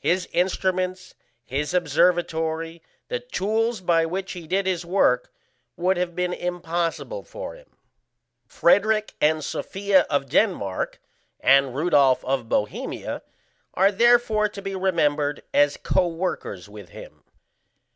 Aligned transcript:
His 0.00 0.28
instruments, 0.32 1.14
his 1.44 1.72
observatory 1.72 2.82
the 3.06 3.20
tools 3.20 3.80
by 3.80 4.04
which 4.06 4.32
he 4.32 4.48
did 4.48 4.66
his 4.66 4.84
work 4.84 5.32
would 5.76 5.96
have 5.96 6.16
been 6.16 6.32
impossible 6.32 7.22
for 7.22 7.54
him. 7.54 7.76
Frederick 8.44 9.14
and 9.20 9.44
Sophia 9.44 10.04
of 10.10 10.28
Denmark, 10.28 11.00
and 11.38 11.76
Rudolph 11.76 12.24
of 12.24 12.48
Bohemia, 12.48 13.22
are 13.72 13.92
therefore 13.92 14.48
to 14.48 14.60
be 14.60 14.74
remembered 14.74 15.44
as 15.54 15.76
co 15.76 16.08
workers 16.08 16.68
with 16.68 16.88
him. 16.88 17.22